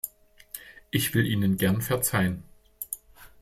Ich 0.89 1.13
will 1.13 1.27
Ihnen 1.27 1.57
gern 1.57 1.83
verzeihen! 1.83 2.41